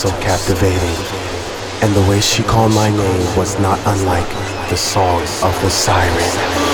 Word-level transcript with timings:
so 0.00 0.08
captivating, 0.12 0.96
and 1.82 1.94
the 1.94 2.00
way 2.08 2.22
she 2.22 2.42
called 2.42 2.72
my 2.72 2.88
name 2.88 3.36
was 3.36 3.58
not 3.58 3.78
unlike 3.84 4.26
the 4.70 4.76
song 4.76 5.20
of 5.20 5.60
the 5.60 5.68
siren. 5.68 6.69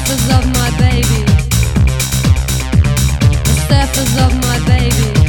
staffers 0.00 0.38
of 0.38 0.46
my 0.54 0.70
baby. 0.78 1.24
The 3.44 3.54
staffers 3.66 4.26
of 4.26 4.32
my 4.42 4.58
baby. 4.66 5.19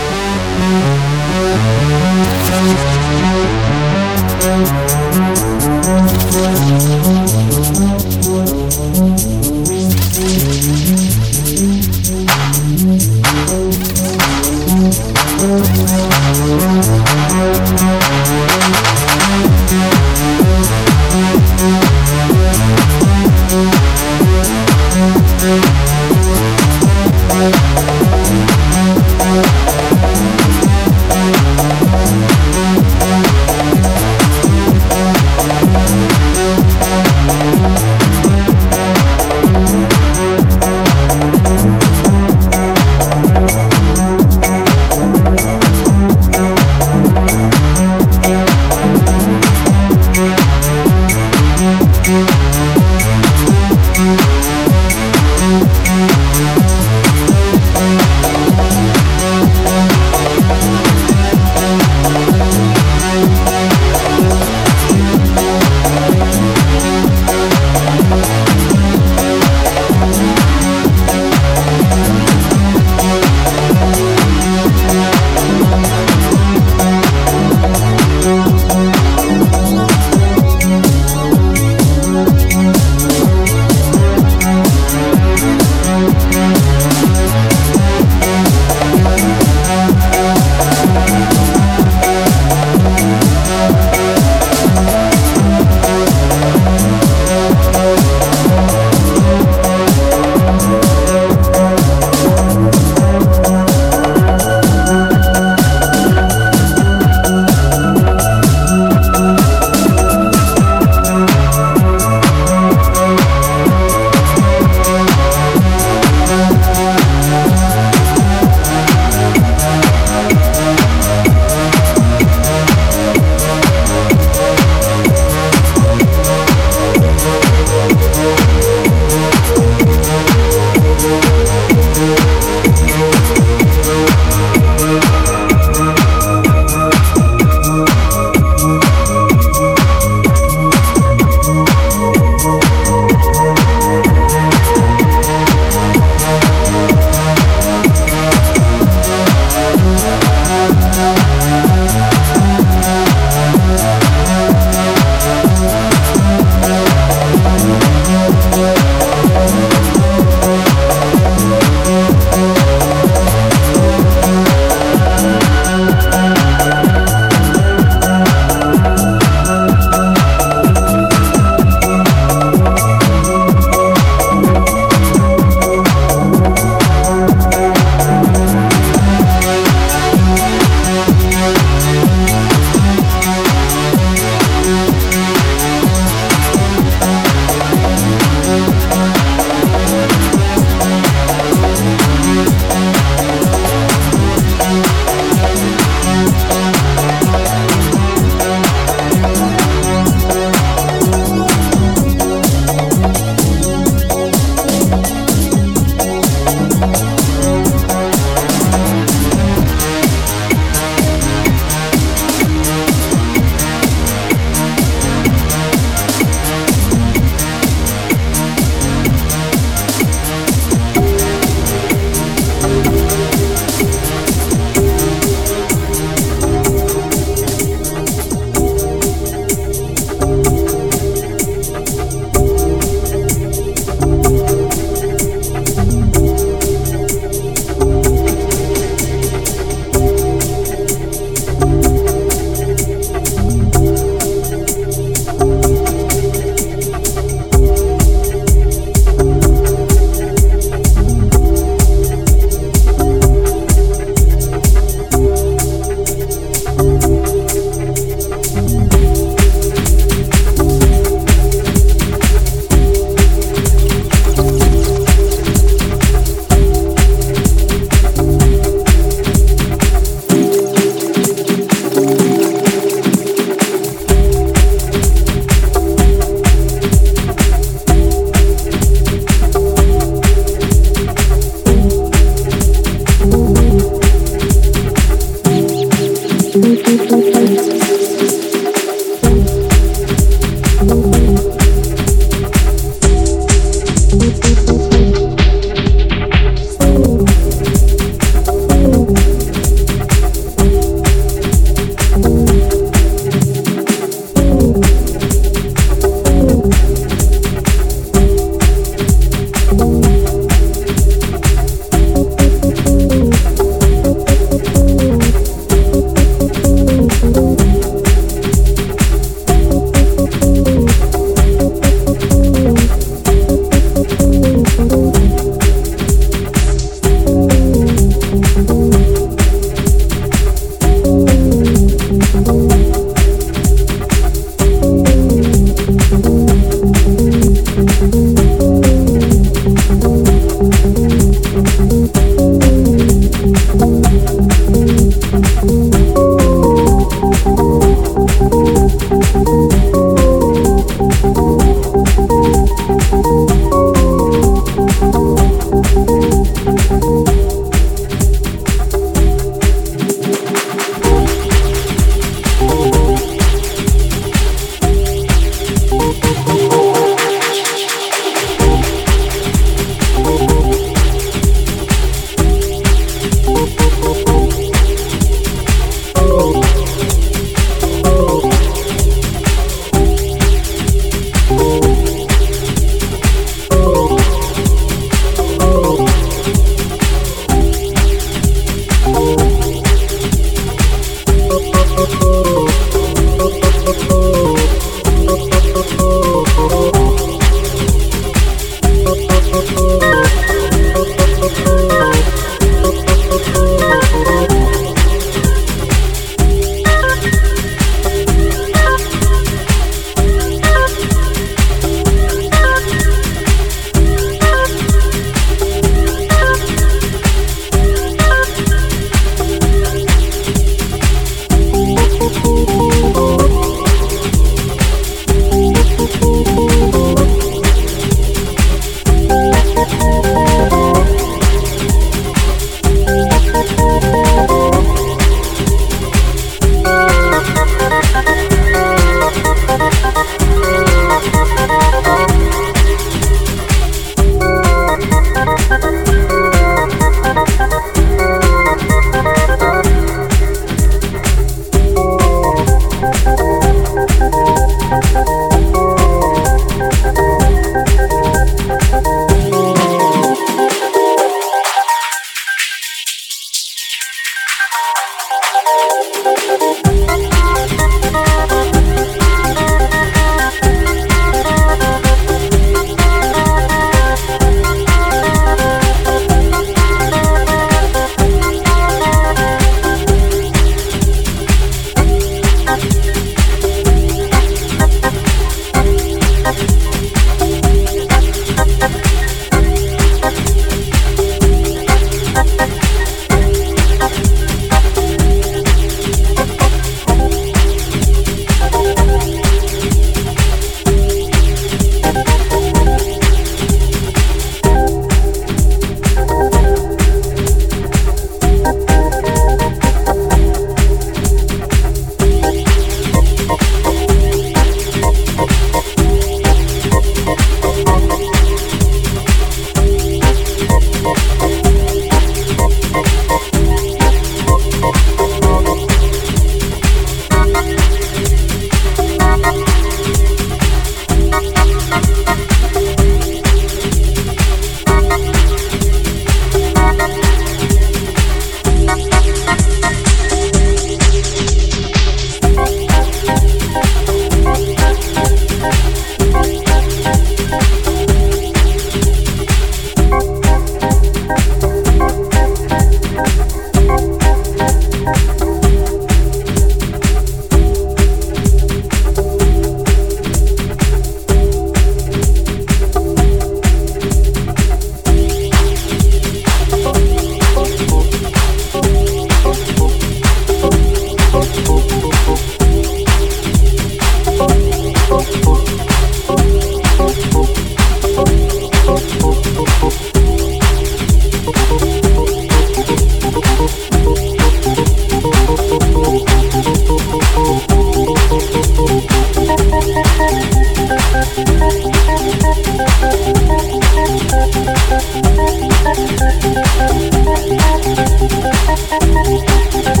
Thank 599.51 600.00